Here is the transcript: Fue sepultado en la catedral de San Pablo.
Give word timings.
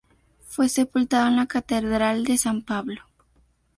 Fue 0.47 0.67
sepultado 0.67 1.27
en 1.27 1.35
la 1.35 1.45
catedral 1.45 2.23
de 2.23 2.35
San 2.35 2.63
Pablo. 2.63 3.01